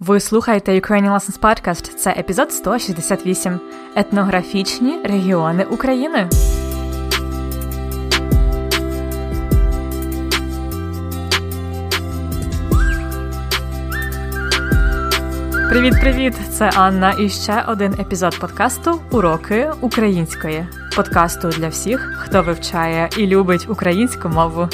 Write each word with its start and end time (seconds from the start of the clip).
Ви 0.00 0.20
слухаєте 0.20 0.72
Ukrainian 0.72 1.14
Lessons 1.14 1.40
Podcast. 1.40 1.94
Це 1.94 2.10
епізод 2.10 2.52
168. 2.52 3.60
Етнографічні 3.96 4.98
регіони 5.04 5.64
України. 5.64 6.28
Привіт-привіт! 15.70 16.34
Це 16.50 16.70
Анна 16.70 17.14
і 17.18 17.28
ще 17.28 17.64
один 17.68 17.92
епізод 17.92 18.38
подкасту 18.40 19.00
Уроки 19.10 19.70
української. 19.80 20.66
Подкасту 20.96 21.48
для 21.48 21.68
всіх, 21.68 22.00
хто 22.18 22.42
вивчає 22.42 23.08
і 23.16 23.26
любить 23.26 23.66
українську 23.68 24.28
мову. 24.28 24.68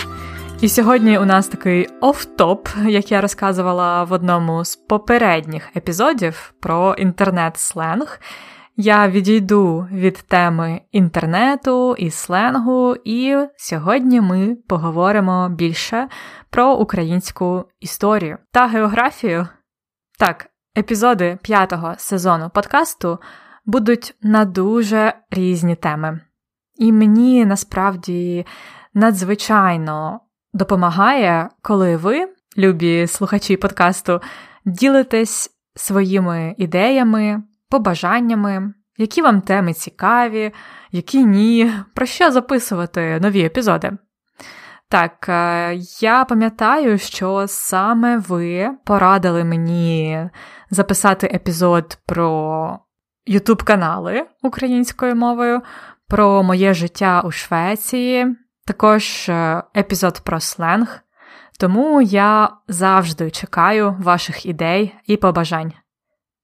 І 0.60 0.68
сьогодні 0.68 1.18
у 1.18 1.24
нас 1.24 1.48
такий 1.48 1.88
оф-топ, 2.00 2.88
як 2.88 3.12
я 3.12 3.20
розказувала 3.20 4.04
в 4.04 4.12
одному 4.12 4.64
з 4.64 4.76
попередніх 4.76 5.76
епізодів 5.76 6.54
про 6.60 6.94
інтернет-сленг. 6.94 8.20
Я 8.76 9.08
відійду 9.08 9.88
від 9.92 10.14
теми 10.14 10.80
інтернету 10.92 11.94
і 11.98 12.10
сленгу, 12.10 12.96
і 13.04 13.36
сьогодні 13.56 14.20
ми 14.20 14.56
поговоримо 14.68 15.48
більше 15.48 16.08
про 16.50 16.74
українську 16.74 17.64
історію 17.80 18.38
та 18.52 18.66
географію. 18.66 19.48
Так, 20.18 20.46
епізоди 20.78 21.38
п'ятого 21.42 21.94
сезону 21.98 22.50
подкасту 22.54 23.18
будуть 23.66 24.14
на 24.22 24.44
дуже 24.44 25.14
різні 25.30 25.76
теми. 25.76 26.20
І 26.76 26.92
мені 26.92 27.44
насправді 27.44 28.46
надзвичайно 28.94 30.20
допомагає, 30.56 31.48
коли 31.62 31.96
ви, 31.96 32.28
любі 32.58 33.06
слухачі 33.06 33.56
подкасту, 33.56 34.20
ділитесь 34.64 35.50
своїми 35.74 36.54
ідеями, 36.58 37.42
побажаннями, 37.70 38.74
які 38.96 39.22
вам 39.22 39.40
теми 39.40 39.72
цікаві, 39.72 40.52
які 40.92 41.24
ні, 41.24 41.72
про 41.94 42.06
що 42.06 42.30
записувати 42.30 43.18
нові 43.20 43.44
епізоди. 43.44 43.92
Так, 44.88 45.26
е, 45.28 45.74
я 46.00 46.24
пам'ятаю, 46.24 46.98
що 46.98 47.44
саме 47.48 48.18
ви 48.18 48.70
порадили 48.84 49.44
мені 49.44 50.30
записати 50.70 51.30
епізод 51.34 51.98
про 52.06 52.78
ютуб 53.26 53.62
канали 53.62 54.26
українською 54.42 55.16
мовою, 55.16 55.62
про 56.08 56.42
моє 56.42 56.74
життя 56.74 57.22
у 57.24 57.30
Швеції, 57.30 58.36
також 58.66 59.28
е, 59.28 59.62
епізод 59.76 60.20
про 60.24 60.40
сленг. 60.40 61.00
Тому 61.58 62.02
я 62.02 62.50
завжди 62.68 63.30
чекаю 63.30 63.96
ваших 64.00 64.46
ідей 64.46 64.94
і 65.06 65.16
побажань. 65.16 65.72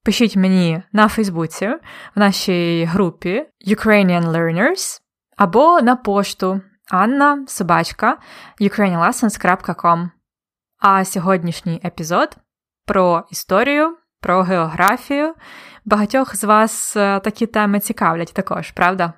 Пишіть 0.05 0.37
мені 0.37 0.83
на 0.93 1.09
Фейсбуці, 1.09 1.69
в 2.15 2.19
нашій 2.19 2.85
групі 2.85 3.47
Ukrainian 3.69 4.31
Learners 4.31 5.01
або 5.37 5.81
на 5.81 5.97
пошту 5.97 6.61
Анна 6.91 7.45
Собачка 7.49 8.19
ukrainianlessons.com. 8.61 10.09
А 10.79 11.05
сьогоднішній 11.05 11.81
епізод 11.85 12.37
про 12.87 13.25
історію, 13.31 13.97
про 14.21 14.43
географію. 14.43 15.35
Багатьох 15.85 16.37
з 16.37 16.45
вас 16.45 16.97
е, 16.97 17.21
такі 17.21 17.47
теми 17.47 17.81
цікавлять 17.81 18.35
також, 18.35 18.71
правда? 18.71 19.13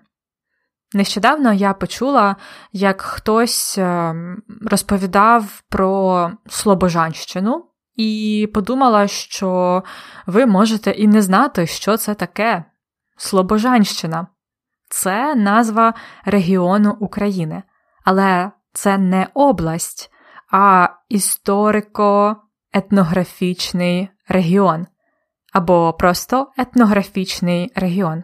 Нещодавно 0.94 1.52
я 1.52 1.74
почула, 1.74 2.36
як 2.72 3.00
хтось 3.00 3.78
е, 3.78 4.14
розповідав 4.62 5.62
про 5.68 6.30
Слобожанщину, 6.48 7.64
і 7.96 8.48
подумала, 8.54 9.08
що 9.08 9.82
ви 10.26 10.46
можете 10.46 10.90
і 10.90 11.06
не 11.06 11.22
знати, 11.22 11.66
що 11.66 11.96
це 11.96 12.14
таке. 12.14 12.64
Слобожанщина 13.16 14.26
це 14.88 15.34
назва 15.34 15.94
регіону 16.24 16.96
України, 17.00 17.62
але 18.04 18.50
це 18.72 18.98
не 18.98 19.28
область, 19.34 20.10
а 20.52 20.88
історико-етнографічний 21.10 24.08
регіон 24.28 24.86
або 25.52 25.92
просто 25.92 26.50
етнографічний 26.58 27.72
регіон. 27.74 28.22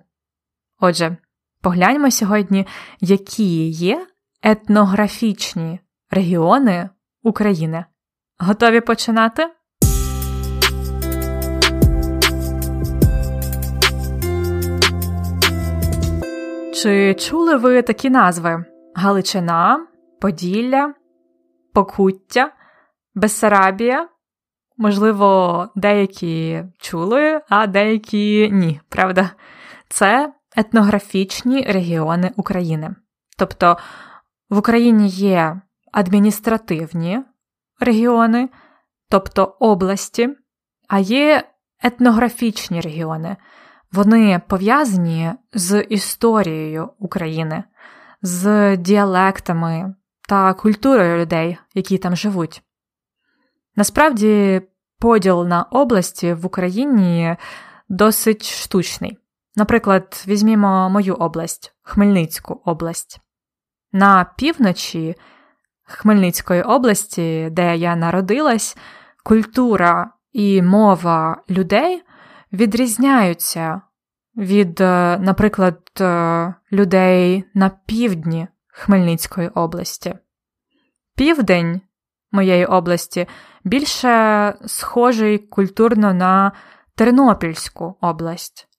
Отже, 0.81 1.17
Погляньмо 1.63 2.11
сьогодні, 2.11 2.67
які 3.01 3.69
є 3.69 4.07
етнографічні 4.43 5.81
регіони 6.11 6.89
України. 7.23 7.85
Готові 8.39 8.81
починати? 8.81 9.47
Чи 16.75 17.15
чули 17.15 17.57
ви 17.57 17.83
такі 17.83 18.11
назви: 18.11 18.65
Галичина, 18.95 19.87
Поділля, 20.21 20.95
Покуття, 21.75 22.53
Бессарабія? 23.15 24.09
Можливо, 24.77 25.69
деякі 25.77 26.65
чули, 26.79 27.41
а 27.49 27.67
деякі 27.67 28.51
ні, 28.53 28.81
правда? 28.89 29.31
Це 29.89 30.33
етнографічні 30.57 31.63
регіони 31.63 32.31
України. 32.37 32.95
Тобто 33.39 33.77
в 34.51 34.59
Україні 34.59 35.09
є 35.09 35.61
адміністративні 35.93 37.21
регіони, 37.81 38.49
тобто 39.09 39.45
області, 39.45 40.29
а 40.89 40.99
є 40.99 41.45
етнографічні 41.83 42.81
регіони. 42.81 43.37
Вони 43.93 44.41
пов'язані 44.47 45.33
з 45.53 45.81
історією 45.83 46.91
України, 46.99 47.65
з 48.23 48.77
діалектами 48.77 49.95
та 50.29 50.55
культурою 50.55 51.21
людей, 51.21 51.59
які 51.75 51.99
там 51.99 52.17
живуть. 52.17 52.63
Насправді, 53.77 54.63
поділ 54.99 55.47
на 55.47 55.63
області 55.63 56.33
в 56.33 56.47
Україні 56.47 57.37
досить 57.89 58.45
штучний. 58.45 59.20
Наприклад, 59.57 60.25
візьмімо 60.29 60.91
мою 60.91 61.15
область, 61.15 61.75
Хмельницьку 61.83 62.63
область. 62.65 63.21
На 63.93 64.25
півночі 64.37 65.15
Хмельницької 65.83 66.63
області, 66.63 67.49
де 67.53 67.77
я 67.77 67.97
народилась, 67.97 68.77
культура 69.25 70.13
і 70.33 70.63
мова 70.63 71.43
людей 71.51 72.03
відрізняються 72.53 73.81
від, 74.37 74.81
е, 74.81 75.19
наприклад, 75.19 75.81
е, 76.01 76.55
людей 76.73 77.45
на 77.55 77.71
півдні 77.87 78.49
Хмельницької 78.69 79.49
області. 79.49 80.15
Південь 81.17 81.81
моєї 82.33 82.67
області 82.67 83.27
більше 83.65 84.55
схожий 84.67 85.39
культурно 85.39 86.15
на 86.15 86.53
Тернопільську 86.95 87.97
область 88.01 88.70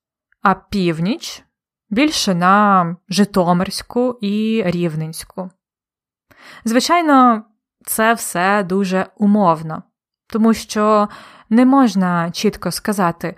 а 0.41 0.53
північ 0.53 1.43
більше 1.89 2.35
на 2.35 2.95
Житомирську 3.09 4.17
і 4.21 4.63
Рівненську. 4.65 5.49
Звичайно, 6.65 7.43
це 7.85 8.13
все 8.13 8.63
дуже 8.63 9.07
умовно, 9.17 9.83
тому 10.27 10.53
що 10.53 11.09
не 11.49 11.65
можна 11.65 12.31
чітко 12.31 12.71
сказати, 12.71 13.35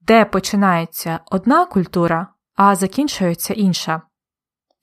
де 0.00 0.24
починається 0.24 1.20
одна 1.26 1.66
культура, 1.66 2.26
а 2.56 2.76
закінчується 2.76 3.54
інша, 3.54 4.02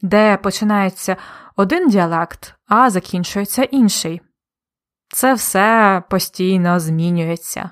де 0.02 0.38
починається 0.38 1.18
один 1.56 1.90
діалект, 1.90 2.56
а 2.68 2.90
закінчується 2.90 3.64
інший. 3.64 4.22
Це 5.10 5.34
все 5.34 6.04
постійно 6.10 6.80
змінюється. 6.80 7.70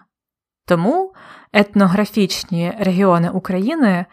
Тому 0.65 1.14
етнографічні 1.55 2.73
регіони 2.79 3.29
України 3.29 4.05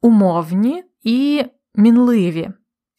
умовні 0.00 0.84
і 1.02 1.44
мінливі, 1.74 2.50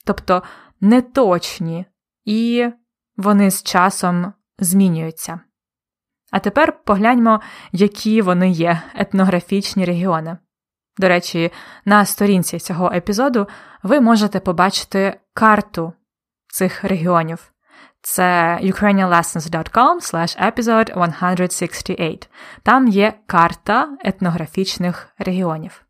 тобто 0.05 0.43
неточні, 0.81 1.85
і 2.25 2.69
вони 3.17 3.51
з 3.51 3.63
часом 3.63 4.33
змінюються. 4.59 5.39
А 6.31 6.39
тепер 6.39 6.83
погляньмо, 6.83 7.41
які 7.71 8.21
вони 8.21 8.49
є 8.49 8.81
етнографічні 8.95 9.85
регіони. 9.85 10.37
До 10.97 11.07
речі, 11.07 11.51
на 11.85 12.05
сторінці 12.05 12.59
цього 12.59 12.91
епізоду 12.91 13.47
ви 13.83 14.01
можете 14.01 14.39
побачити 14.39 15.19
карту 15.33 15.93
цих 16.47 16.83
регіонів. 16.83 17.51
Це 18.01 18.59
ukrainianlessons.com 18.63 19.95
slash 19.99 20.51
episode 20.51 21.49
168. 21.49 22.19
Там 22.63 22.87
є 22.87 23.13
карта 23.27 23.97
етнографічних 23.99 25.09
регіонів. 25.17 25.85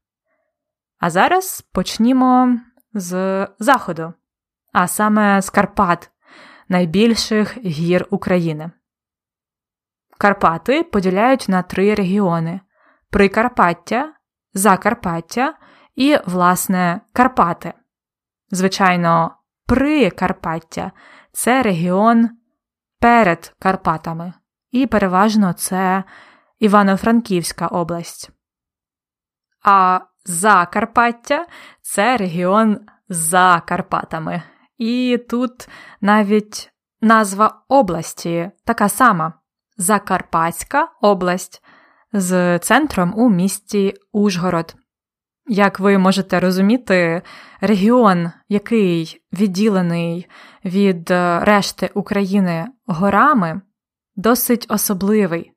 А 1.00 1.10
зараз 1.10 1.62
почнімо 1.74 2.60
з 2.94 3.48
заходу, 3.60 4.14
а 4.74 4.88
саме 4.88 5.42
з 5.42 5.50
Карпат, 5.50 6.12
найбільших 6.70 7.58
гір 7.58 8.08
України. 8.10 8.72
Карпати 10.18 10.84
поділяють 10.84 11.46
на 11.50 11.62
три 11.62 11.96
регіони: 11.96 12.60
Прикарпаття, 13.10 14.14
Закарпаття 14.54 15.54
і, 15.96 16.18
власне, 16.26 17.02
Карпати. 17.14 17.74
Звичайно, 18.52 19.36
Прикарпаття 19.68 20.92
це 21.32 21.64
регіон 21.64 22.30
перед 23.00 23.54
Карпатами, 23.60 24.34
і 24.72 24.88
переважно 24.88 25.54
це 25.54 26.04
Івано-Франківська 26.60 27.68
область. 27.68 28.30
А 29.64 30.00
Закарпаття 30.26 31.48
це 31.82 32.18
регіон 32.18 32.80
за 33.10 33.62
Карпатами. 33.66 34.44
І 34.78 35.20
тут 35.30 35.70
навіть 36.02 36.72
назва 37.02 37.64
області 37.68 38.52
така 38.66 38.90
сама 38.90 39.34
Закарпатська 39.78 40.88
область 41.02 41.64
з 42.14 42.60
центром 42.60 43.14
у 43.18 43.30
місті 43.30 43.94
Ужгород. 44.12 44.76
Як 45.54 45.80
ви 45.80 45.98
можете 45.98 46.40
розуміти, 46.40 47.22
регіон, 47.62 48.32
який 48.50 49.22
відділений 49.34 50.28
від 50.66 51.12
решти 51.42 51.90
України 51.94 52.68
горами, 52.86 53.62
досить 54.16 54.66
особливий. 54.70 55.52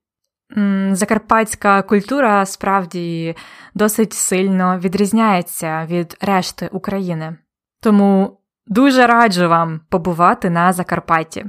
Закарпатська 0.93 1.83
культура 1.83 2.47
справді 2.47 3.37
досить 3.75 4.13
сильно 4.13 4.79
відрізняється 4.79 5.87
від 5.87 6.17
решти 6.21 6.69
України. 6.73 7.37
Тому 7.81 8.41
дуже 8.67 9.07
раджу 9.07 9.49
вам 9.49 9.81
побувати 9.91 10.51
на 10.51 10.73
Закарпатті. 10.73 11.45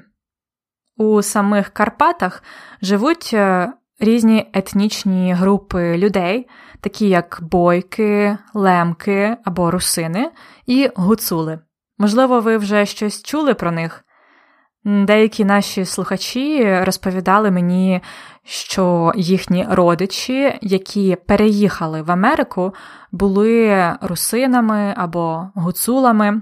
У 0.97 1.21
самих 1.21 1.69
Карпатах 1.69 2.43
живуть 2.81 3.29
е, 3.33 3.73
різні 3.99 4.49
етнічні 4.53 5.33
групи 5.33 5.97
людей, 5.97 6.47
такі 6.79 7.09
як 7.09 7.39
бойки, 7.41 8.37
лемки 8.53 9.37
або 9.45 9.71
русини 9.71 10.31
і 10.65 10.89
гуцули. 10.95 11.59
Можливо, 11.97 12.39
ви 12.39 12.57
вже 12.57 12.85
щось 12.85 13.23
чули 13.23 13.53
про 13.53 13.71
них. 13.71 14.05
Деякі 14.85 15.45
наші 15.45 15.85
слухачі 15.85 16.75
розповідали 16.83 17.51
мені, 17.51 18.01
що 18.43 19.13
їхні 19.15 19.67
родичі, 19.69 20.59
які 20.61 21.17
переїхали 21.27 22.01
в 22.01 22.11
Америку, 22.11 22.73
були 23.11 23.93
русинами 24.01 24.93
або 24.97 25.49
гуцулами. 25.55 26.41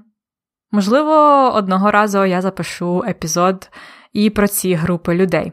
Можливо, 0.71 1.11
одного 1.53 1.91
разу 1.91 2.25
я 2.25 2.41
запишу 2.41 3.03
епізод 3.07 3.69
і 4.13 4.29
про 4.29 4.47
ці 4.47 4.73
групи 4.73 5.15
людей. 5.15 5.51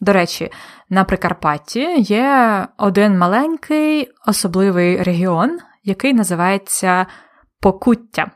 До 0.00 0.12
речі, 0.12 0.52
на 0.88 1.04
Прикарпатті 1.04 2.00
є 2.00 2.66
один 2.76 3.18
маленький 3.18 4.12
особливий 4.26 5.02
регіон, 5.02 5.58
який 5.84 6.14
називається 6.14 7.06
Покуття. 7.60 8.30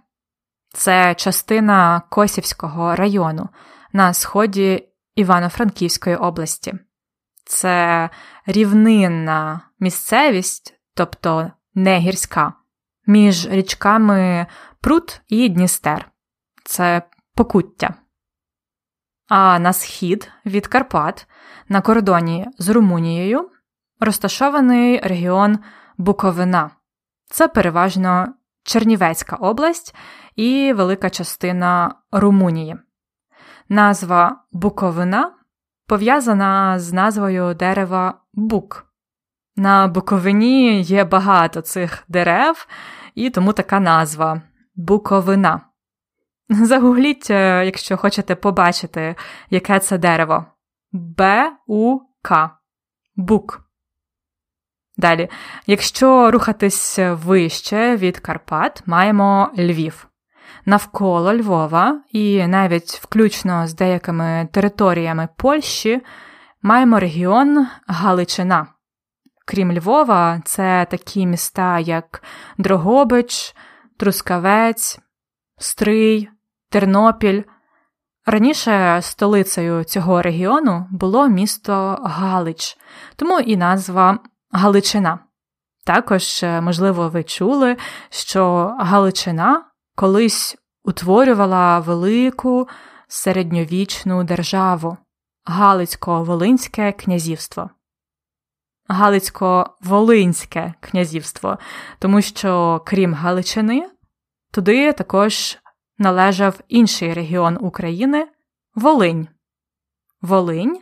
Це 0.75 1.14
частина 1.14 2.03
Косівського 2.11 2.97
району 2.97 3.49
на 3.93 4.14
сході 4.14 4.88
Івано-Франківської 5.14 6.17
області. 6.17 6.75
Це 7.44 8.11
рівнинна 8.47 9.61
місцевість, 9.81 10.75
тобто 10.94 11.50
не 11.75 11.99
гірська, 11.99 12.53
між 13.06 13.49
річками 13.49 14.47
Прут 14.81 15.20
і 15.29 15.49
Дністер. 15.49 16.11
Це 16.65 17.03
покуття. 17.35 17.94
А 19.34 19.58
на 19.58 19.73
схід 19.73 20.31
від 20.46 20.67
Карпат 20.67 21.26
на 21.69 21.81
кордоні 21.81 22.46
з 22.58 22.69
Румунією 22.69 23.50
розташований 24.00 25.00
регіон 25.00 25.58
Буковина. 25.99 26.70
Це 27.31 27.49
переважно 27.49 28.34
Чернівецька 28.64 29.37
область 29.37 29.94
і 30.37 30.73
велика 30.73 31.11
частина 31.11 31.94
Румунії. 32.11 32.76
Назва 33.69 34.44
Буковина 34.52 35.32
пов'язана 35.87 36.79
з 36.79 36.93
назвою 36.93 37.55
дерева 37.55 38.14
бук. 38.32 38.87
На 39.56 39.88
Буковині 39.88 40.82
є 40.82 41.05
багато 41.05 41.61
цих 41.61 42.05
дерев, 42.08 42.67
і 43.14 43.31
тому 43.31 43.52
така 43.52 43.81
назва 43.81 44.43
Буковина. 44.75 45.72
Загугліть, 46.63 47.31
е, 47.31 47.65
якщо 47.65 47.97
хочете 47.97 48.35
побачити, 48.35 49.15
яке 49.51 49.79
це 49.79 49.99
дерево. 49.99 50.45
Б-У-К. 50.93 52.51
Бук. 53.17 53.61
Далі, 54.97 55.29
якщо 55.67 56.31
рухатись 56.31 56.99
вище 56.99 57.97
від 57.97 58.19
Карпат, 58.19 58.83
маємо 58.87 59.51
Львів. 59.59 60.09
Навколо 60.67 61.35
Львова, 61.35 62.03
і 62.13 62.47
навіть 62.47 62.91
включно 62.91 63.67
з 63.67 63.75
деякими 63.75 64.49
територіями 64.53 65.29
Польщі, 65.37 66.01
маємо 66.63 67.01
регіон 67.01 67.67
Галичина. 67.87 68.67
Крім 69.47 69.73
Львова, 69.73 70.41
це 70.45 70.87
такі 70.91 71.27
міста, 71.27 71.79
як 71.79 72.23
Дрогобич, 72.59 73.55
Трускавець, 73.99 75.01
Стрий, 75.59 76.29
Тернопіль. 76.73 77.43
Раніше 78.27 78.99
столицею 79.03 79.85
цього 79.85 80.23
регіону 80.23 80.87
було 80.91 81.29
місто 81.29 81.99
Галич, 82.03 82.79
тому 83.17 83.41
і 83.41 83.57
назва 83.57 84.19
Галичина. 84.51 85.19
Також, 85.87 86.43
е, 86.43 86.61
можливо, 86.61 87.09
ви 87.09 87.25
чули, 87.25 87.77
що 88.11 88.75
Галичина 88.81 89.65
колись 89.97 90.57
утворювала 90.85 91.79
велику 91.79 92.69
середньовічну 93.09 94.25
державу 94.25 94.97
Галицько-Волинське 95.45 96.93
князівство. 96.93 97.71
Галицько-Волинське 98.89 100.75
князівство, 100.81 101.59
тому 101.99 102.23
що, 102.23 102.83
крім 102.87 103.15
Галичини, 103.15 103.91
туди 104.53 104.93
також 104.93 105.59
належав 105.99 106.61
інший 106.69 107.15
регіон 107.15 107.59
України 107.61 108.29
Волинь. 108.75 109.29
Волинь 110.23 110.81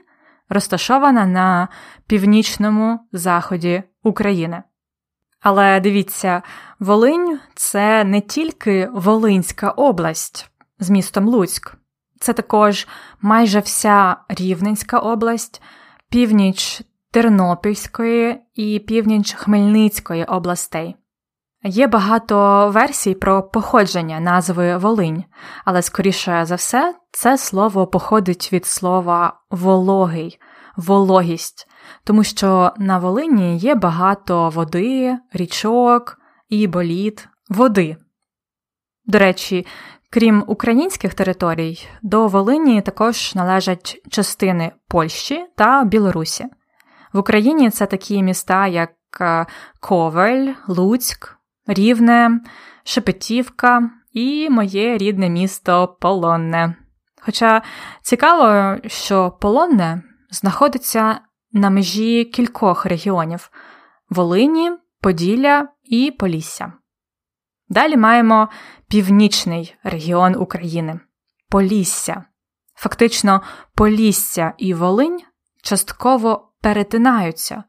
розташована 0.49 1.27
на 1.27 1.69
північному 2.07 3.01
заході 3.13 3.83
України. 4.03 4.63
Але 5.41 5.81
дивіться, 5.81 6.43
Волинь 6.79 7.41
це 7.55 8.05
не 8.05 8.21
тільки 8.21 8.89
Волинська 8.93 9.71
область 9.71 10.51
з 10.79 10.91
містом 10.91 11.29
Луцьк, 11.29 11.77
це 12.21 12.33
також 12.33 12.89
майже 13.21 13.61
вся 13.61 14.17
Рівненська 14.29 14.99
область, 14.99 15.63
північ 16.09 16.83
Тернопільської 17.11 18.41
і 18.55 18.79
північ 18.79 19.35
Хмельницької 19.35 20.25
областей. 20.25 20.97
Є 21.65 21.87
багато 21.87 22.69
версій 22.71 23.15
про 23.15 23.43
походження 23.43 24.21
назви 24.21 24.77
Волинь, 24.77 25.25
але 25.65 25.83
скоріше 25.83 26.45
за 26.45 26.55
все, 26.55 26.95
це 27.13 27.39
слово 27.39 27.87
походить 27.87 28.53
від 28.53 28.67
слова 28.67 29.41
вологий, 29.51 30.39
вологість, 30.77 31.69
тому 32.05 32.25
що 32.25 32.73
на 32.77 32.99
Волині 32.99 33.59
є 33.59 33.75
багато 33.75 34.49
води, 34.49 35.19
річок 35.33 36.19
і 36.49 36.67
боліт, 36.67 37.29
води. 37.49 37.97
До 39.07 39.19
речі, 39.19 39.67
крім 40.11 40.45
українських 40.47 41.15
територій, 41.15 41.89
до 42.03 42.27
Волині 42.27 42.83
також 42.83 43.35
належать 43.35 44.03
частини 44.11 44.73
Польщі 44.89 45.47
та 45.57 45.85
Білорусі. 45.85 46.45
В 47.13 47.19
Україні 47.19 47.71
це 47.71 47.87
такі 47.87 48.23
міста, 48.23 48.67
як 48.67 48.91
е, 49.21 49.47
Ковель, 49.81 50.53
Луцьк. 50.69 51.40
Рівне, 51.67 52.41
Шепетівка 52.85 53.91
і 54.13 54.51
моє 54.51 54.99
рідне 54.99 55.29
місто 55.29 55.97
Полонне. 56.01 56.75
Хоча 57.21 57.63
цікаво, 58.03 58.77
що 58.87 59.31
Полонне 59.41 60.03
знаходиться 60.31 61.21
на 61.53 61.71
межі 61.71 62.25
кількох 62.25 62.87
регіонів 62.87 63.51
Волині, 64.11 64.73
Поділля 65.01 65.69
і 65.85 66.11
Полісся. 66.11 66.73
Далі 67.69 67.97
маємо 67.97 68.49
північний 68.89 69.75
регіон 69.83 70.37
України 70.37 71.01
Полісся. 71.51 72.25
Фактично, 72.75 73.43
Полісся 73.75 74.53
і 74.59 74.75
Волинь 74.75 75.21
частково 75.63 76.53
перетинаються. 76.61 77.65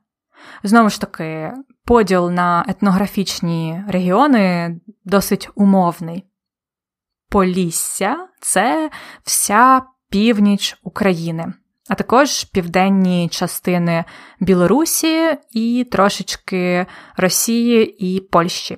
Знову 0.63 0.89
ж 0.89 1.01
таки, 1.01 1.53
поділ 1.85 2.29
на 2.29 2.65
етнографічні 2.67 3.83
регіони 3.87 4.79
досить 5.05 5.49
умовний. 5.55 6.25
Полісся 7.29 8.27
це 8.41 8.89
вся 9.23 9.81
північ 10.09 10.77
України. 10.83 11.53
а 11.89 11.95
також 11.95 12.43
південні 12.43 13.29
частини 13.29 14.03
Білорусі 14.39 15.37
і 15.51 15.87
трошечки 15.91 16.85
Росії 17.17 18.05
і 18.07 18.19
Польщі. 18.19 18.77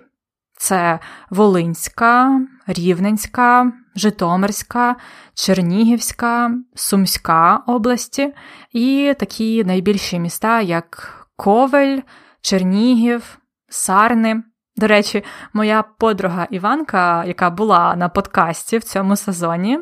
Це 0.58 1.00
Волинська, 1.30 2.42
Рівненська, 2.68 3.72
Житомирська, 3.96 4.96
Чернігівська, 5.34 6.52
Сумська 6.76 7.64
області 7.68 8.34
і 8.72 9.14
такі 9.20 9.64
найбільші 9.64 10.20
міста, 10.20 10.62
як 10.62 11.23
Ковель, 11.36 12.00
Чернігів, 12.42 13.40
Сарни. 13.70 14.44
До 14.76 14.88
речі, 14.88 15.24
моя 15.54 15.84
подруга 15.84 16.48
Іванка, 16.50 17.26
яка 17.26 17.50
була 17.50 17.96
на 17.96 18.10
подкасті 18.10 18.78
в 18.78 18.84
цьому 18.84 19.16
сезоні, 19.16 19.80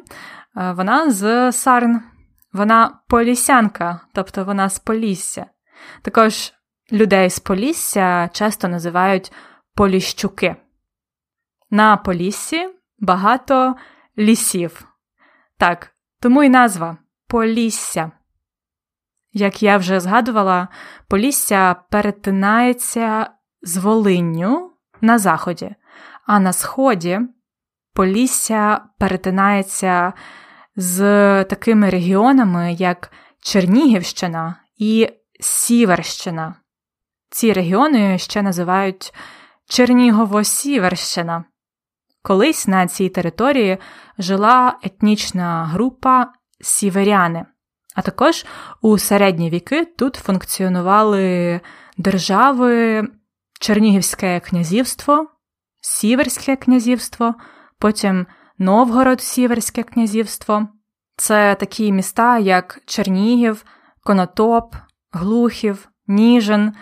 е, 0.58 0.72
вона 0.72 1.12
з 1.12 1.52
Сарн. 1.52 2.02
Вона 2.54 3.00
полісянка, 3.08 4.00
тобто 4.14 4.44
вона 4.44 4.70
з 4.70 4.80
Полісся. 4.80 5.46
Також 6.02 6.54
людей 6.92 7.30
з 7.30 7.40
Полісся 7.40 8.30
часто 8.34 8.68
називають 8.68 9.32
Поліщуки. 9.76 10.56
На 11.70 11.98
Поліссі 11.98 12.70
багато 13.00 13.76
лісів. 14.18 14.88
Так, 15.58 15.92
тому 16.20 16.44
й 16.44 16.50
назва 16.50 16.98
Полісся. 17.28 18.12
Як 19.34 19.64
я 19.64 19.78
вже 19.78 20.00
згадувала, 20.00 20.68
Полісся 21.08 21.76
перетинається 21.90 23.30
з 23.62 23.78
Волинню 23.78 24.72
на 25.02 25.20
заході, 25.20 25.76
а 26.28 26.40
на 26.40 26.54
сході 26.54 27.20
Полісся 27.94 28.82
перетинається 29.00 30.14
з 30.76 31.00
такими 31.44 31.90
регіонами, 31.90 32.74
як 32.74 33.12
Чернігівщина 33.44 34.56
і 34.78 35.10
Сіверщина. 35.40 36.56
Ці 37.30 37.54
регіони 37.54 38.18
ще 38.18 38.42
називають 38.42 39.14
Чернігово-Сіверщина. 39.70 41.44
Колись 42.24 42.68
на 42.68 42.88
цій 42.88 43.10
території 43.10 43.78
жила 44.18 44.78
етнічна 44.84 45.66
група 45.66 46.34
сіверяни. 46.62 47.46
А 47.96 48.02
також 48.02 48.46
у 48.82 48.98
середні 48.98 49.50
віки 49.50 49.86
тут 49.86 50.16
функціонували 50.16 51.60
держави 51.98 53.04
Чернігівське 53.60 54.40
князівство, 54.40 55.28
Сіверське 55.82 56.56
князівство, 56.56 57.36
потім 57.80 58.26
Новгород 58.58 59.22
Сіверське 59.22 59.84
князівство. 59.84 60.68
Це 61.18 61.56
такі 61.56 61.92
міста, 61.92 62.38
як 62.38 62.82
Чернігів, 62.86 63.66
Конотоп, 64.04 64.76
Глухів, 65.12 65.90
Ніжин. 66.08 66.74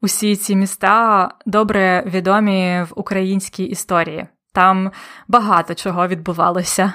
Усі 0.00 0.36
ці 0.36 0.56
міста 0.56 1.28
добре 1.46 2.02
відомі 2.06 2.82
в 2.82 2.92
українській 2.96 3.64
історії. 3.64 4.26
Там 4.52 4.92
багато 5.28 5.74
чого 5.74 6.08
відбувалося. 6.08 6.92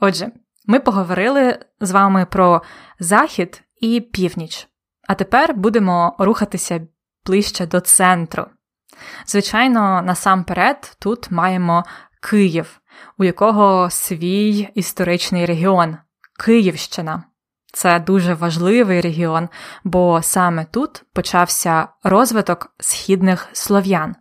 Отже, 0.00 0.30
ми 0.64 0.80
поговорили 0.80 1.58
з 1.80 1.90
вами 1.90 2.26
про 2.26 2.62
захід 2.98 3.62
і 3.80 4.00
північ, 4.00 4.68
а 5.08 5.14
тепер 5.14 5.54
будемо 5.54 6.16
рухатися 6.18 6.80
ближче 7.26 7.66
до 7.66 7.80
центру. 7.80 8.46
Звичайно, 9.26 10.02
насамперед 10.02 10.96
тут 10.98 11.30
маємо 11.30 11.84
Київ, 12.30 12.80
у 13.18 13.24
якого 13.24 13.90
свій 13.90 14.68
історичний 14.74 15.46
регіон 15.46 15.96
Київщина. 16.44 17.22
Це 17.72 18.00
дуже 18.00 18.34
важливий 18.34 19.00
регіон, 19.00 19.48
бо 19.84 20.22
саме 20.22 20.64
тут 20.64 21.04
почався 21.12 21.88
розвиток 22.02 22.74
східних 22.80 23.48
слов'ян. 23.52 24.14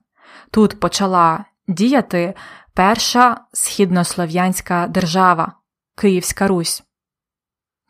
Тут 0.52 0.80
почала 0.80 1.46
діяти 1.68 2.34
перша 2.74 3.38
східнослов'янська 3.54 4.88
держава 4.88 5.54
Київська 5.96 6.48
Русь. 6.48 6.84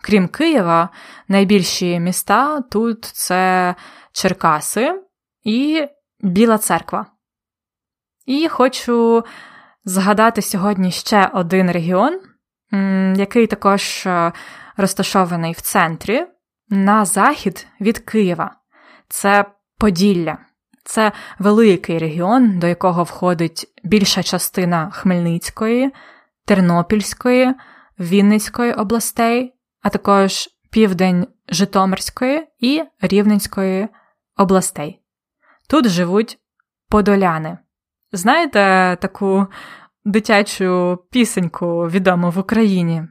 Крім 0.01 0.27
Києва, 0.27 0.89
найбільші 1.27 1.99
міста 1.99 2.61
тут 2.61 3.05
це 3.05 3.75
Черкаси 4.11 5.01
і 5.43 5.87
Біла 6.19 6.57
Церква. 6.57 7.05
І 8.25 8.47
хочу 8.47 9.23
згадати 9.85 10.41
сьогодні 10.41 10.91
ще 10.91 11.29
один 11.33 11.71
регіон, 11.71 12.19
який 13.15 13.47
також 13.47 14.03
е, 14.05 14.31
розташований 14.77 15.53
в 15.53 15.61
центрі, 15.61 16.25
на 16.69 17.05
захід 17.05 17.67
від 17.81 17.99
Києва. 17.99 18.55
Це 19.09 19.45
Поділля. 19.77 20.37
Це 20.83 21.11
великий 21.39 21.97
регіон, 21.97 22.59
до 22.59 22.67
якого 22.67 23.03
входить 23.03 23.73
більша 23.83 24.23
частина 24.23 24.89
Хмельницької, 24.91 25.91
Тернопільської, 26.45 27.53
Вінницької 27.99 28.73
областей, 28.73 29.53
а 29.81 29.89
також 29.89 30.49
південь 30.69 31.27
Житомирської 31.49 32.47
і 32.59 32.83
Рівненської 33.01 33.87
областей. 34.37 35.01
Тут 35.69 35.89
живуть 35.89 36.39
подоляни. 36.89 37.57
Знаєте 38.11 38.97
таку 39.01 39.47
дитячу 40.05 40.99
пісеньку 41.11 41.89
відому 41.89 42.29
в 42.31 42.39
Україні? 42.39 43.03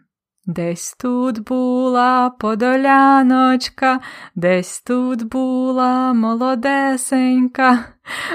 Десь 0.46 0.94
тут 0.94 1.40
була 1.40 2.30
подоляночка, 2.30 4.00
десь 4.34 4.82
тут 4.82 5.22
була 5.22 6.12
молодесенька. 6.12 7.78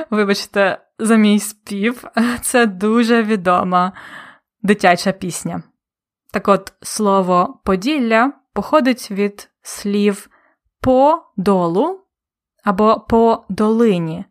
Вибачте, 0.09 0.79
за 0.99 1.15
мій 1.15 1.39
спів, 1.39 2.03
це 2.41 2.65
дуже 2.65 3.23
відома 3.23 3.93
дитяча 4.63 5.11
пісня. 5.11 5.63
Так 6.37 6.47
от 6.47 6.73
слово 6.81 7.61
Поділля 7.63 8.33
походить 8.53 9.11
від 9.11 9.49
слів 9.61 10.29
по 10.81 11.23
долу 11.37 11.99
або 12.63 13.05
по 13.09 13.45
долині, 13.49 14.25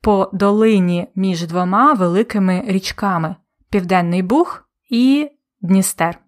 по 0.00 0.30
долині 0.32 1.08
між 1.14 1.46
двома 1.46 1.92
великими 1.92 2.64
річками 2.66 3.36
Південний 3.70 4.22
Буг 4.22 4.62
і 4.90 5.30
Дністер. 5.60 6.18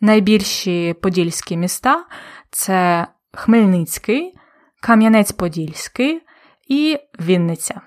Найбільші 0.00 0.94
подільські 1.02 1.56
міста 1.56 2.04
це 2.50 3.06
Хмельницький, 3.32 4.38
Кам'янець-Подільський 4.82 6.20
і 6.68 6.98
Вінниця. 7.20 7.80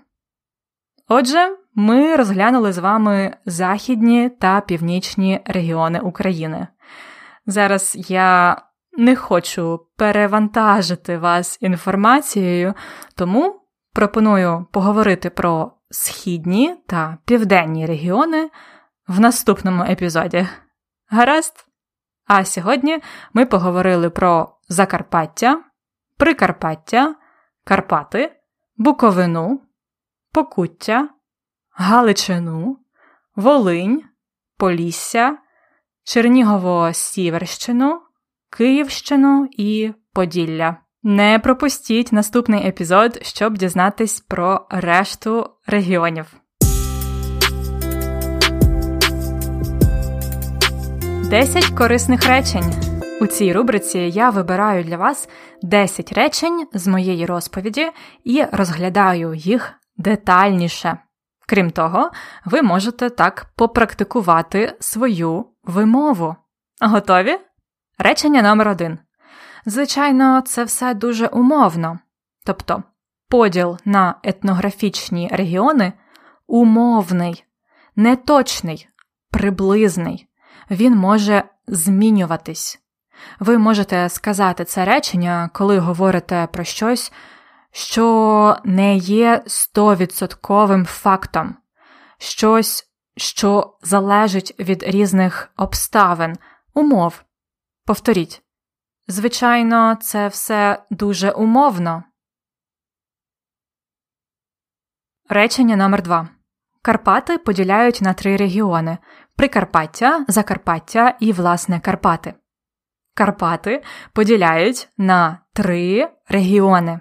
Отже, 1.07 1.57
ми 1.75 2.15
розглянули 2.15 2.73
з 2.73 2.77
вами 2.77 3.37
західні 3.45 4.29
та 4.29 4.61
північні 4.61 5.41
регіони 5.45 5.99
України. 5.99 6.67
Зараз 7.45 8.09
я 8.09 8.61
не 8.97 9.15
хочу 9.15 9.85
перевантажити 9.97 11.17
вас 11.17 11.57
інформацією, 11.61 12.73
тому 13.15 13.61
пропоную 13.93 14.65
поговорити 14.71 15.29
про 15.29 15.71
східні 15.89 16.75
та 16.87 17.17
південні 17.25 17.85
регіони 17.85 18.49
в 19.07 19.19
наступному 19.19 19.83
епізоді. 19.83 20.47
Гаразд! 21.09 21.65
А 22.27 22.45
сьогодні 22.45 22.99
ми 23.33 23.45
поговорили 23.45 24.09
про 24.09 24.49
Закарпаття, 24.69 25.63
Прикарпаття, 26.17 27.15
Карпати, 27.63 28.31
Буковину, 28.77 29.61
Покуття, 30.35 31.09
Галичину, 31.71 32.77
Волинь, 33.35 34.03
Полісся, 34.57 35.37
Чернігово-Сіверщину, 36.03 37.97
Київщину 38.49 39.47
і 39.51 39.91
Поділля. 40.13 40.77
Не 41.03 41.39
пропустіть 41.39 42.11
наступний 42.11 42.67
епізод, 42.67 43.19
щоб 43.21 43.57
дізнатись 43.57 44.19
про 44.19 44.67
решту 44.69 45.49
регіонів. 45.67 46.25
Десять 51.29 51.69
корисних 51.77 52.27
речень. 52.27 52.73
У 53.21 53.27
цій 53.27 53.53
рубриці 53.53 53.99
я 53.99 54.29
вибираю 54.29 54.83
для 54.83 54.97
вас 54.97 55.29
10 55.61 56.13
речень 56.13 56.67
з 56.73 56.87
моєї 56.87 57.25
розповіді 57.25 57.91
і 58.23 58.43
розглядаю 58.51 59.33
їх 59.33 59.73
детальніше. 59.97 60.97
Крім 61.47 61.71
того, 61.71 62.11
ви 62.45 62.61
можете 62.61 63.09
так 63.09 63.45
попрактикувати 63.55 64.77
свою 64.79 65.45
вимову. 65.63 66.35
Готові? 66.81 67.37
Речення 67.97 68.41
номер 68.41 68.67
один. 68.67 68.99
Звичайно, 69.65 70.41
це 70.41 70.63
все 70.63 70.93
дуже 70.93 71.27
умовно. 71.27 71.99
Тобто, 72.45 72.83
поділ 73.29 73.77
на 73.85 74.15
етнографічні 74.23 75.29
регіони 75.33 75.93
умовний, 76.47 77.43
неточний, 77.95 78.89
приблизний. 79.31 80.27
Він 80.71 80.95
може 80.95 81.43
змінюватись. 81.67 82.79
Ви 83.39 83.57
можете 83.57 84.09
сказати 84.09 84.65
це 84.65 84.85
речення, 84.85 85.49
коли 85.53 85.79
говорите 85.79 86.47
про 86.51 86.63
щось, 86.63 87.13
що 87.75 88.57
не 88.63 88.95
є 88.97 89.43
стовідсотковим 89.47 90.85
фактом, 90.85 91.55
щось, 92.17 92.91
що 93.17 93.77
залежить 93.81 94.55
від 94.59 94.83
різних 94.83 95.49
обставин, 95.57 96.37
умов. 96.73 97.23
Повторіть. 97.85 98.41
Звичайно, 99.07 99.97
це 100.01 100.27
все 100.27 100.83
дуже 100.89 101.31
умовно. 101.31 102.03
Речення 105.29 105.75
номер 105.75 106.03
2 106.03 106.29
Карпати 106.81 107.37
поділяють 107.37 108.01
на 108.01 108.13
три 108.13 108.37
регіони 108.37 108.97
Прикарпаття, 109.35 110.25
Закарпаття 110.27 111.17
і, 111.19 111.31
власне, 111.31 111.79
Карпати. 111.79 112.33
Карпати 113.13 113.83
поділяють 114.13 114.89
на 114.97 115.39
три 115.53 116.09
регіони 116.27 116.99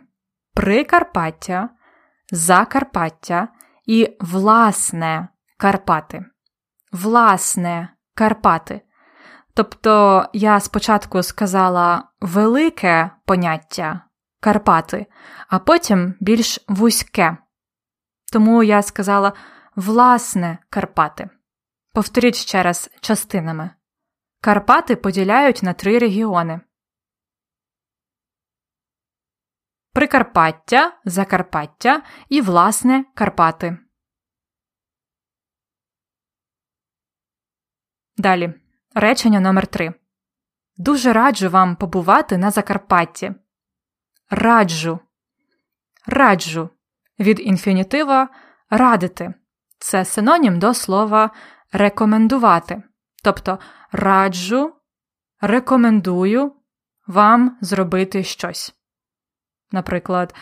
Прикарпаття, 0.55 1.69
Закарпаття 2.31 3.49
і 3.87 4.17
власне 4.21 5.29
Карпати. 5.57 6.25
Власне 6.93 7.89
Карпати. 8.15 8.81
Тобто 9.55 10.25
я 10.33 10.61
спочатку 10.61 11.23
сказала 11.23 12.09
велике 12.21 13.11
поняття 13.27 14.01
Карпати, 14.41 15.07
а 15.49 15.59
потім 15.59 16.15
більш 16.21 16.65
вузьке. 16.69 17.37
Тому 18.33 18.63
я 18.63 18.83
сказала 18.83 19.33
власне 19.77 20.59
Карпати. 20.71 21.31
Повторіть 21.93 22.37
ще 22.37 22.63
раз 22.63 22.91
частинами. 23.01 23.71
Карпати 24.41 24.97
поділяють 24.97 25.63
на 25.63 25.73
три 25.73 25.99
регіони 25.99 26.61
Прикарпаття, 29.95 30.93
Закарпаття 31.05 32.03
і, 32.29 32.41
власне, 32.41 33.05
Карпати. 33.15 33.79
Далі. 38.17 38.55
Речення 38.95 39.41
номер 39.41 39.67
3 39.67 39.95
Дуже 40.77 41.13
раджу 41.13 41.51
вам 41.51 41.77
побувати 41.77 42.39
на 42.39 42.51
Закарпатті. 42.51 43.35
Раджу. 44.31 44.99
Раджу. 46.07 46.71
Від 47.19 47.41
інфінітива 47.41 48.29
радити. 48.71 49.35
Це 49.79 50.05
синонім 50.05 50.59
до 50.59 50.75
слова 50.75 51.31
рекомендувати. 51.73 52.83
Тобто 53.25 53.59
раджу, 53.93 54.73
рекомендую 55.41 56.53
вам 57.07 57.59
зробити 57.61 58.25
щось. 58.25 58.84
Наприклад, 59.75 60.35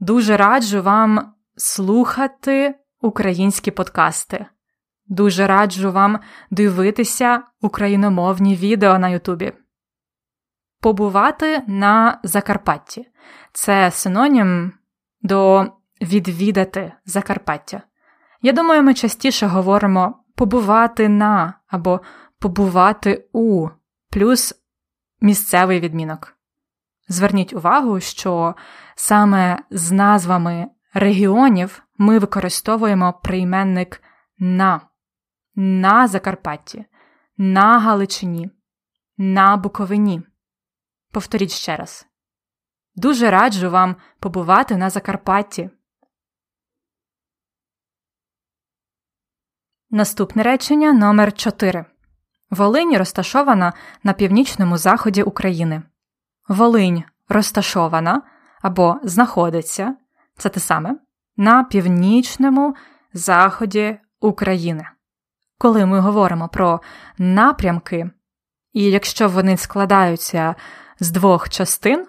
дуже 0.00 0.36
раджу 0.36 0.82
вам 0.82 1.32
слухати 1.56 2.74
українські 3.00 3.70
подкасти. 3.70 4.46
Дуже 5.06 5.46
раджу 5.46 5.92
вам 5.92 6.20
дивитися 6.50 7.42
україномовні 7.60 8.56
відео 8.56 8.98
на 8.98 9.08
Ютубі. 9.08 9.52
Побувати 10.80 11.62
на 11.66 12.20
Закарпатті 12.22 13.08
це 13.52 13.90
синонім 13.90 14.72
до 15.22 15.66
відвідати 16.00 16.92
Закарпаття. 17.04 17.82
Я 18.42 18.52
думаю, 18.52 18.82
ми 18.82 18.94
частіше 18.94 19.46
говоримо 19.46 20.24
побувати 20.34 21.08
на 21.08 21.54
або 21.66 22.00
побувати 22.38 23.28
у 23.32 23.68
плюс 24.10 24.54
місцевий 25.20 25.80
відмінок. 25.80 26.37
Зверніть 27.08 27.52
увагу, 27.52 28.00
що 28.00 28.54
саме 28.94 29.62
з 29.70 29.92
назвами 29.92 30.68
регіонів 30.94 31.82
ми 31.98 32.18
використовуємо 32.18 33.12
прийменник 33.12 34.02
на, 34.38 34.80
на 35.54 36.08
Закарпатті, 36.08 36.84
на 37.36 37.78
Галичині, 37.78 38.50
на 39.16 39.56
Буковині. 39.56 40.22
Повторіть 41.12 41.50
ще 41.50 41.76
раз. 41.76 42.06
Дуже 42.94 43.30
раджу 43.30 43.70
вам 43.70 43.96
побувати 44.20 44.76
на 44.76 44.90
Закарпатті. 44.90 45.70
Наступне 49.90 50.42
речення 50.42 50.92
номер 50.92 51.32
4 51.32 51.84
Волинь 52.50 52.96
розташована 52.96 53.72
на 54.02 54.12
північному 54.12 54.78
заході 54.78 55.22
України. 55.22 55.82
Волинь 56.48 57.04
розташована 57.28 58.22
або 58.62 58.96
знаходиться 59.02 59.96
це 60.36 60.48
те 60.48 60.60
саме 60.60 60.96
на 61.36 61.64
північному 61.64 62.74
заході 63.12 63.98
України. 64.20 64.84
Коли 65.58 65.86
ми 65.86 66.00
говоримо 66.00 66.48
про 66.48 66.80
напрямки, 67.18 68.10
і 68.72 68.82
якщо 68.84 69.28
вони 69.28 69.56
складаються 69.56 70.54
з 71.00 71.10
двох 71.10 71.48
частин, 71.48 72.06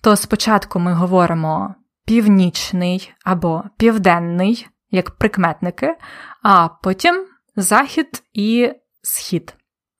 то 0.00 0.16
спочатку 0.16 0.78
ми 0.78 0.92
говоримо 0.92 1.74
північний 2.06 3.12
або 3.24 3.64
південний, 3.76 4.68
як 4.90 5.10
прикметники, 5.10 5.96
а 6.42 6.68
потім 6.68 7.26
захід 7.56 8.22
і 8.32 8.72
схід. 9.02 9.56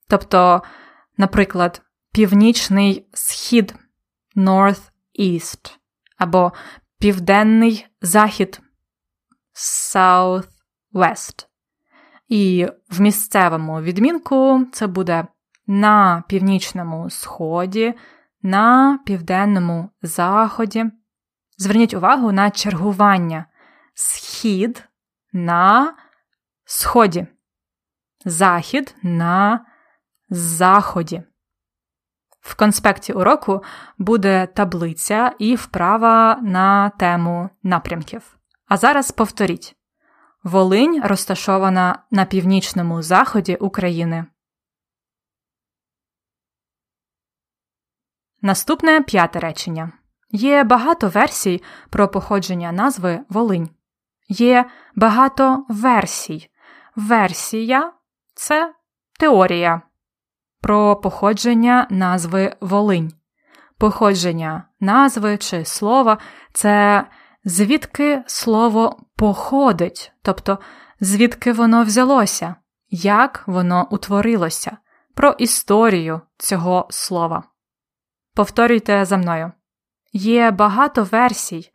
Тобто, 0.08 0.62
наприклад, 1.18 1.82
північний 2.16 3.08
схід 3.12 3.74
North 4.36 4.90
East 5.20 5.76
або 6.18 6.52
Південний 6.98 7.86
Захід 8.00 8.60
South 9.54 10.48
West. 10.92 11.46
І 12.28 12.68
в 12.90 13.00
місцевому 13.00 13.80
відмінку 13.80 14.66
це 14.72 14.86
буде 14.86 15.26
на 15.66 16.24
північному 16.28 17.10
сході, 17.10 17.94
на 18.42 18.98
південному 19.06 19.90
заході. 20.02 20.84
Зверніть 21.58 21.94
увагу 21.94 22.32
на 22.32 22.50
чергування 22.50 23.46
схід 23.94 24.88
на 25.32 25.94
сході, 26.64 27.26
захід 28.24 28.94
на 29.02 29.66
заході. 30.30 31.22
В 32.46 32.54
конспекті 32.54 33.12
уроку 33.12 33.62
буде 33.98 34.46
таблиця 34.46 35.32
і 35.38 35.56
вправа 35.56 36.38
на 36.42 36.90
тему 36.90 37.50
напрямків. 37.62 38.36
А 38.66 38.76
зараз 38.76 39.10
повторіть: 39.10 39.76
Волинь 40.42 41.02
розташована 41.04 41.98
на 42.10 42.24
північному 42.24 43.02
заході 43.02 43.56
України. 43.56 44.26
Наступне 48.42 49.00
п'яте 49.02 49.38
речення. 49.40 49.92
Є 50.30 50.64
багато 50.64 51.08
версій 51.08 51.62
про 51.90 52.08
походження 52.08 52.72
назви 52.72 53.20
Волинь. 53.28 53.70
Є 54.28 54.64
багато 54.94 55.66
версій. 55.68 56.50
Версія 56.96 57.92
це 58.34 58.74
теорія 59.18 59.82
про 60.60 60.96
походження 60.96 61.86
назви 61.90 62.56
Волинь. 62.60 63.12
Походження 63.78 64.68
назви 64.80 65.38
чи 65.38 65.64
слова 65.64 66.18
це 66.52 67.04
звідки 67.44 68.22
слово 68.26 69.00
походить, 69.16 70.12
тобто 70.22 70.58
звідки 71.00 71.52
воно 71.52 71.84
взялося, 71.84 72.54
як 72.90 73.44
воно 73.46 73.88
утворилося, 73.90 74.76
про 75.14 75.30
історію 75.30 76.20
цього 76.38 76.86
слова. 76.90 77.42
Повторюйте 78.34 79.04
за 79.04 79.16
мною. 79.16 79.52
Є 80.12 80.50
багато 80.50 81.04
версій 81.04 81.72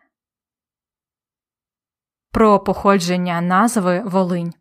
про 2.31 2.59
походження 2.59 3.41
назви 3.41 4.01
Волинь. 4.05 4.53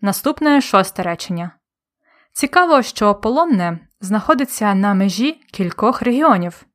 Наступне 0.00 0.60
шосте 0.60 1.02
речення. 1.02 1.50
Цікаво, 2.32 2.82
що 2.82 3.14
полонне 3.14 3.88
знаходиться 4.00 4.74
на 4.74 4.94
межі 4.94 5.32
кількох 5.32 6.02
регіонів. 6.02 6.66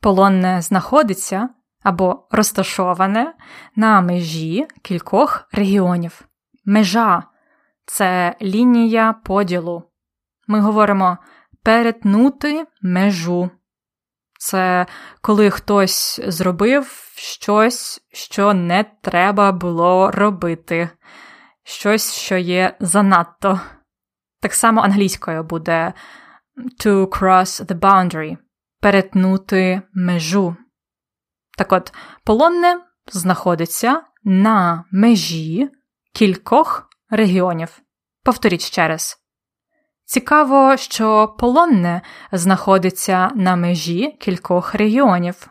Полонне 0.00 0.62
знаходиться 0.62 1.48
або 1.82 2.28
розташоване 2.30 3.34
на 3.76 4.00
межі 4.00 4.66
кількох 4.82 5.48
регіонів. 5.52 6.28
Межа 6.64 7.22
це 7.84 8.36
лінія 8.42 9.12
поділу. 9.12 9.82
Ми 10.46 10.60
говоримо 10.60 11.18
перетнути 11.62 12.66
межу. 12.82 13.50
Це 14.38 14.86
коли 15.20 15.50
хтось 15.50 16.20
зробив 16.26 17.12
щось, 17.16 18.00
що 18.12 18.54
не 18.54 18.84
треба 19.02 19.52
було 19.52 20.10
робити 20.10 20.90
щось, 21.66 22.14
що 22.14 22.36
є 22.36 22.76
занадто. 22.80 23.60
Так 24.40 24.54
само 24.54 24.80
англійською 24.80 25.44
буде 25.44 25.92
to 26.84 27.06
cross 27.06 27.66
the 27.66 27.78
boundary 27.78 28.36
перетнути 28.80 29.82
межу. 29.94 30.56
Так 31.58 31.72
от, 31.72 31.92
полонне 32.24 32.80
знаходиться 33.12 34.02
на 34.24 34.84
межі 34.92 35.70
кількох 36.14 36.88
регіонів. 37.10 37.80
Повторіть 38.22 38.62
ще 38.62 38.88
раз. 38.88 39.16
Цікаво, 40.04 40.76
що 40.76 41.36
полонне 41.38 42.02
знаходиться 42.32 43.30
на 43.34 43.56
межі 43.56 44.16
кількох 44.20 44.74
регіонів. 44.74 45.48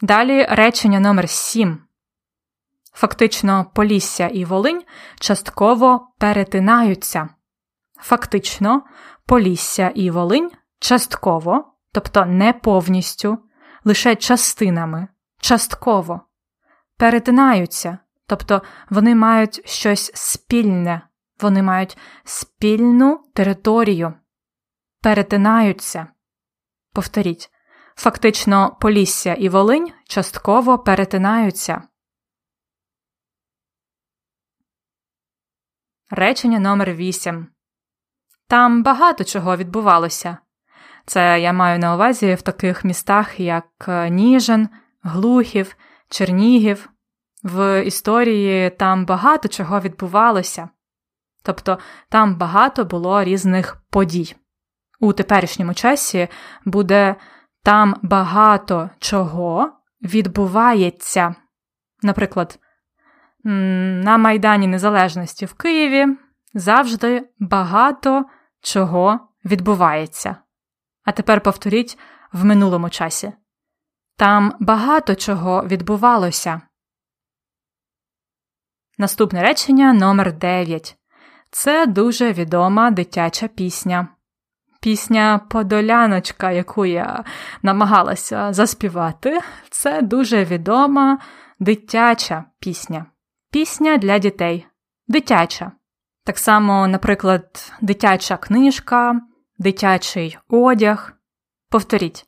Далі 0.00 0.46
речення 0.50 1.00
номер 1.00 1.28
7. 1.28 1.78
Фактично, 2.92 3.70
Полісся 3.74 4.28
і 4.28 4.44
Волинь 4.44 4.82
частково 5.20 6.08
перетинаються. 6.18 7.28
Фактично, 8.00 8.82
Полісся 9.26 9.88
і 9.94 10.10
Волинь 10.10 10.50
частково, 10.78 11.74
тобто 11.92 12.26
не 12.26 12.52
повністю, 12.52 13.38
лише 13.84 14.16
частинами, 14.16 15.08
частково 15.40 16.20
перетинаються, 16.96 17.98
тобто 18.26 18.62
вони 18.90 19.14
мають 19.14 19.68
щось 19.68 20.10
спільне, 20.14 21.08
вони 21.40 21.62
мають 21.62 21.98
спільну 22.24 23.24
територію, 23.34 24.14
перетинаються. 25.02 26.06
Повторіть, 26.92 27.50
фактично, 27.96 28.76
Полісся 28.80 29.34
і 29.34 29.48
Волинь 29.48 29.92
частково 30.08 30.78
перетинаються. 30.78 31.82
Речення 36.10 36.58
номер 36.58 36.92
8 36.92 37.46
Там 38.48 38.82
багато 38.82 39.24
чого 39.24 39.56
відбувалося. 39.56 40.38
Це 41.06 41.40
я 41.40 41.52
маю 41.52 41.78
на 41.78 41.94
увазі 41.94 42.34
в 42.34 42.42
таких 42.42 42.84
містах, 42.84 43.40
як 43.40 43.66
е, 43.88 44.10
Ніжин, 44.10 44.68
Глухів, 45.02 45.76
Чернігів. 46.08 46.90
В 47.42 47.82
історії 47.82 48.70
там 48.70 49.06
багато 49.06 49.48
чого 49.48 49.80
відбувалося. 49.80 50.68
Тобто 51.42 51.78
там 52.08 52.36
багато 52.36 52.84
було 52.84 53.24
різних 53.24 53.76
подій. 53.90 54.34
У 55.00 55.12
теперішньому 55.12 55.74
часі 55.74 56.28
буде 56.64 57.16
там 57.64 57.96
багато 58.02 58.90
чого 58.98 59.72
відбувається. 60.02 61.34
Наприклад, 62.02 62.58
на 63.44 64.18
Майдані 64.18 64.66
Незалежності 64.66 65.46
в 65.46 65.54
Києві 65.54 66.16
завжди 66.54 67.28
багато 67.38 68.24
чого 68.60 69.20
відбувається. 69.44 70.36
А 71.04 71.12
тепер 71.12 71.40
повторіть 71.40 71.98
в 72.32 72.44
минулому 72.44 72.90
часі. 72.90 73.32
Там 74.16 74.56
багато 74.60 75.14
чого 75.14 75.66
відбувалося. 75.66 76.60
Наступне 78.98 79.42
речення 79.42 79.92
номер 79.92 80.32
9 80.32 80.96
Це 81.50 81.86
дуже 81.86 82.32
відома 82.32 82.90
дитяча 82.90 83.48
пісня. 83.48 84.08
Пісня 84.84 85.40
Подоляночка, 85.50 86.50
яку 86.50 86.86
я 86.86 87.24
намагалася 87.62 88.52
заспівати, 88.52 89.40
це 89.70 90.02
дуже 90.02 90.44
відома 90.44 91.18
дитяча 91.58 92.44
пісня. 92.58 93.06
Пісня 93.50 93.96
для 93.96 94.18
дітей. 94.18 94.66
Дитяча. 95.08 95.72
Так 96.24 96.38
само, 96.38 96.88
наприклад, 96.88 97.72
дитяча 97.80 98.36
книжка, 98.36 99.20
дитячий 99.58 100.38
одяг. 100.48 101.12
Повторіть, 101.70 102.24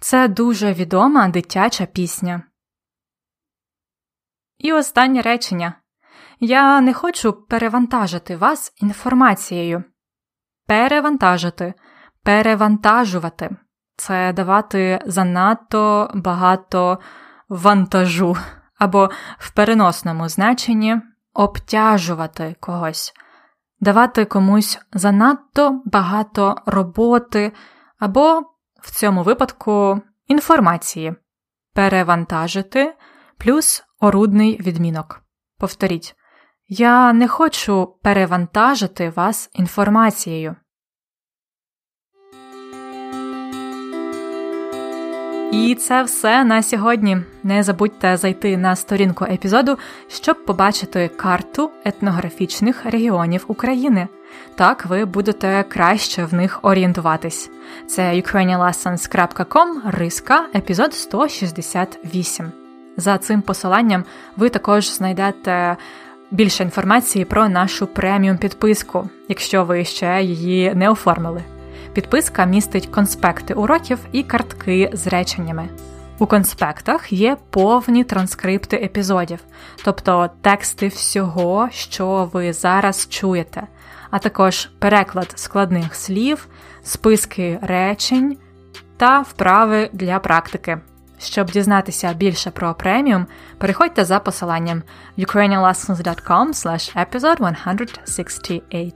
це 0.00 0.28
дуже 0.28 0.72
відома 0.72 1.28
дитяча 1.28 1.86
пісня. 1.86 2.42
І 4.58 4.72
останнє 4.72 5.22
речення. 5.22 5.74
Я 6.40 6.80
не 6.80 6.94
хочу 6.94 7.32
перевантажити 7.32 8.36
вас 8.36 8.72
інформацією. 8.76 9.84
Перевантажити, 10.66 11.74
перевантажувати 12.26 13.56
це 13.96 14.32
давати 14.32 15.00
занадто 15.06 16.10
багато 16.14 16.98
вантажу 17.48 18.36
або 18.78 19.10
в 19.38 19.50
переносному 19.50 20.28
значенні 20.28 20.96
обтяжувати 21.34 22.56
когось, 22.60 23.12
давати 23.80 24.24
комусь 24.24 24.78
занадто 24.92 25.82
багато 25.84 26.56
роботи 26.66 27.52
або, 27.98 28.42
в 28.82 28.90
цьому 28.90 29.22
випадку, 29.22 30.00
інформації, 30.26 31.14
перевантажити 31.74 32.94
плюс 33.38 33.84
орудний 34.00 34.60
відмінок. 34.60 35.20
Повторіть, 35.58 36.14
я 36.68 37.12
не 37.12 37.28
хочу 37.28 37.98
перевантажити 38.02 39.10
вас 39.10 39.50
інформацією. 39.52 40.56
І 45.52 45.74
це 45.74 46.02
все 46.02 46.44
на 46.44 46.62
сьогодні. 46.62 47.18
Не 47.42 47.62
забудьте 47.62 48.16
зайти 48.16 48.56
на 48.56 48.76
сторінку 48.76 49.24
епізоду, 49.24 49.78
щоб 50.08 50.44
побачити 50.44 51.10
карту 51.16 51.70
етнографічних 51.84 52.86
регіонів 52.86 53.44
України. 53.48 54.08
Так 54.54 54.86
ви 54.86 55.04
будете 55.04 55.64
краще 55.68 56.24
в 56.24 56.34
них 56.34 56.58
орієнтуватись. 56.62 57.50
Це 57.86 58.12
ukrainianlessons.com, 58.12 59.66
риска, 59.84 60.46
епізод 60.54 60.94
168. 60.94 62.52
За 62.96 63.18
цим 63.18 63.42
посиланням 63.42 64.04
ви 64.36 64.48
також 64.48 64.90
знайдете 64.90 65.76
більше 66.30 66.62
інформації 66.62 67.24
про 67.24 67.48
нашу 67.48 67.86
преміум 67.86 68.38
підписку, 68.38 69.08
якщо 69.28 69.64
ви 69.64 69.84
ще 69.84 70.22
її 70.22 70.74
не 70.74 70.90
оформили. 70.90 71.55
Підписка 71.96 72.44
містить 72.44 72.86
конспекти 72.86 73.54
уроків 73.54 73.98
і 74.12 74.22
картки 74.22 74.90
з 74.92 75.06
реченнями. 75.06 75.68
У 76.18 76.26
конспектах 76.26 77.12
є 77.12 77.36
повні 77.50 78.04
транскрипти 78.04 78.76
епізодів, 78.76 79.38
тобто 79.84 80.30
тексти 80.40 80.88
всього, 80.88 81.68
що 81.72 82.30
ви 82.32 82.52
зараз 82.52 83.08
чуєте, 83.08 83.66
а 84.10 84.18
також 84.18 84.70
переклад 84.78 85.32
складних 85.34 85.94
слів, 85.94 86.48
списки 86.82 87.58
речень 87.62 88.36
та 88.96 89.20
вправи 89.20 89.90
для 89.92 90.18
практики. 90.18 90.78
Щоб 91.18 91.50
дізнатися 91.50 92.12
більше 92.12 92.50
про 92.50 92.74
преміум, 92.74 93.26
переходьте 93.58 94.04
за 94.04 94.18
посиланням 94.18 94.82
ukrainianlessons.com 95.18 96.48
episode 96.96 97.56
168. 98.04 98.92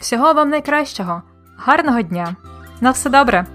Всього 0.00 0.32
вам 0.32 0.50
найкращого! 0.50 1.33
Гарного 1.56 2.02
дня! 2.02 2.36
На 2.80 2.92
все 2.92 3.10
добре! 3.10 3.46